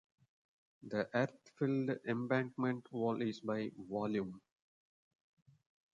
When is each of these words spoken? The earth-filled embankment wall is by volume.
The 0.81 1.07
earth-filled 1.13 1.91
embankment 2.07 2.91
wall 2.91 3.21
is 3.21 3.39
by 3.41 3.69
volume. 3.77 4.41